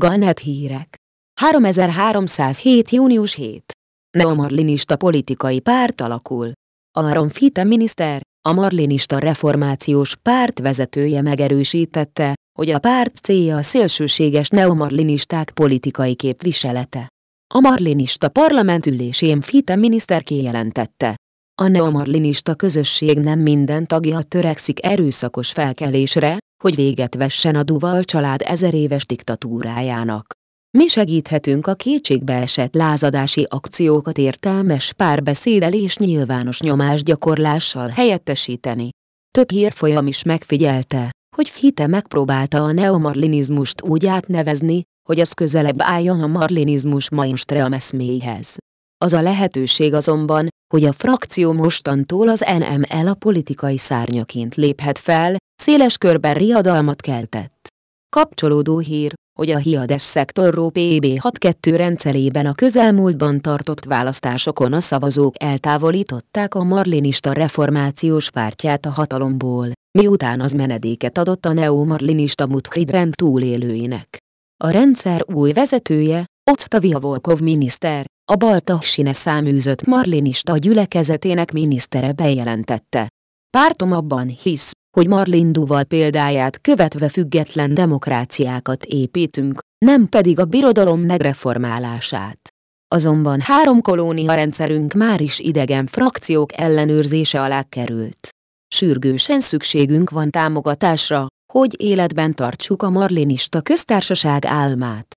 Galnet 0.00 0.38
hírek. 0.38 0.96
3307. 1.40 2.90
június 2.90 3.34
7. 3.34 3.72
Neomarlinista 4.10 4.96
politikai 4.96 5.60
párt 5.60 6.00
alakul. 6.00 6.52
Aaron 6.98 7.28
Fite 7.28 7.64
miniszter, 7.64 8.22
a 8.48 8.52
marlinista 8.52 9.18
reformációs 9.18 10.16
párt 10.16 10.58
vezetője 10.58 11.22
megerősítette, 11.22 12.34
hogy 12.58 12.70
a 12.70 12.78
párt 12.78 13.16
célja 13.16 13.56
a 13.56 13.62
szélsőséges 13.62 14.48
neomarlinisták 14.48 15.50
politikai 15.50 16.14
képviselete. 16.14 17.08
A 17.54 17.60
marlinista 17.60 18.28
parlament 18.28 18.86
ülésén 18.86 19.40
Fite 19.40 19.76
miniszter 19.76 20.22
kijelentette. 20.22 21.16
A 21.62 21.66
neomarlinista 21.66 22.54
közösség 22.54 23.18
nem 23.18 23.38
minden 23.38 23.86
tagja 23.86 24.22
törekszik 24.22 24.84
erőszakos 24.84 25.52
felkelésre, 25.52 26.38
hogy 26.62 26.74
véget 26.74 27.14
vessen 27.14 27.54
a 27.54 27.62
Duval 27.62 28.04
család 28.04 28.42
ezer 28.44 28.74
éves 28.74 29.06
diktatúrájának. 29.06 30.32
Mi 30.78 30.86
segíthetünk 30.86 31.66
a 31.66 31.74
kétségbeesett 31.74 32.74
lázadási 32.74 33.46
akciókat 33.50 34.18
értelmes 34.18 34.92
párbeszédel 34.92 35.72
és 35.72 35.96
nyilvános 35.96 36.60
nyomásgyakorlással 36.60 37.88
helyettesíteni. 37.88 38.88
Több 39.30 39.50
hírfolyam 39.50 40.06
is 40.06 40.22
megfigyelte, 40.22 41.10
hogy 41.36 41.48
Fite 41.48 41.86
megpróbálta 41.86 42.64
a 42.64 42.72
neomarlinizmust 42.72 43.82
úgy 43.82 44.06
átnevezni, 44.06 44.82
hogy 45.08 45.20
az 45.20 45.32
közelebb 45.32 45.82
álljon 45.82 46.22
a 46.22 46.26
marlinizmus 46.26 47.10
mainstream 47.10 47.72
eszméhez. 47.72 48.56
Az 49.04 49.12
a 49.12 49.20
lehetőség 49.20 49.94
azonban, 49.94 50.48
hogy 50.72 50.84
a 50.84 50.92
frakció 50.92 51.52
mostantól 51.52 52.28
az 52.28 52.44
NML 52.58 53.08
a 53.08 53.14
politikai 53.14 53.76
szárnyaként 53.76 54.54
léphet 54.54 54.98
fel, 54.98 55.36
széles 55.62 55.98
körben 55.98 56.34
riadalmat 56.34 57.00
keltett. 57.00 57.68
Kapcsolódó 58.16 58.78
hír, 58.78 59.12
hogy 59.38 59.50
a 59.50 59.58
Hiades 59.58 60.02
szektorró 60.02 60.70
PB62 60.74 61.74
rendszerében 61.76 62.46
a 62.46 62.54
közelmúltban 62.54 63.40
tartott 63.40 63.84
választásokon 63.84 64.72
a 64.72 64.80
szavazók 64.80 65.42
eltávolították 65.42 66.54
a 66.54 66.62
marlinista 66.62 67.32
reformációs 67.32 68.30
pártját 68.30 68.86
a 68.86 68.90
hatalomból, 68.90 69.72
miután 69.98 70.40
az 70.40 70.52
menedéket 70.52 71.18
adott 71.18 71.46
a 71.46 71.52
neomarlinista 71.52 72.46
Mutkridrend 72.46 73.14
túlélőinek. 73.14 74.18
A 74.64 74.70
rendszer 74.70 75.24
új 75.26 75.52
vezetője, 75.52 76.24
Octavia 76.50 76.98
Volkov 76.98 77.40
miniszter, 77.40 78.06
a 78.24 78.36
Baltassine 78.36 79.12
száműzött 79.12 79.86
marlinista 79.86 80.56
gyülekezetének 80.56 81.52
minisztere 81.52 82.12
bejelentette. 82.12 83.08
Pártom 83.50 83.92
abban 83.92 84.26
hisz, 84.26 84.70
hogy 84.96 85.08
Marlinduval 85.08 85.84
példáját 85.84 86.60
követve 86.60 87.08
független 87.08 87.74
demokráciákat 87.74 88.84
építünk, 88.84 89.58
nem 89.78 90.08
pedig 90.08 90.38
a 90.38 90.44
birodalom 90.44 91.00
megreformálását. 91.00 92.38
Azonban 92.88 93.40
három 93.40 93.80
kolónia 93.80 94.34
rendszerünk 94.34 94.92
már 94.92 95.20
is 95.20 95.38
idegen 95.38 95.86
frakciók 95.86 96.58
ellenőrzése 96.58 97.42
alá 97.42 97.62
került. 97.62 98.28
Sürgősen 98.74 99.40
szükségünk 99.40 100.10
van 100.10 100.30
támogatásra, 100.30 101.26
hogy 101.52 101.82
életben 101.82 102.34
tartsuk 102.34 102.82
a 102.82 102.90
marlinista 102.90 103.60
köztársaság 103.60 104.44
álmát. 104.44 105.14